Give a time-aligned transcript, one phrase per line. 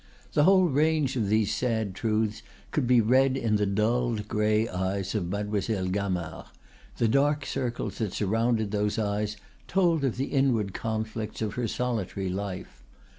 [0.33, 5.13] The whole range of these sad truths could be read in the dulled gray eyes
[5.13, 6.45] of Mademoiselle Gamard;
[6.97, 9.37] the dark circles that surrounded those eyes
[9.67, 12.81] told of the inward conflicts of her solitary life.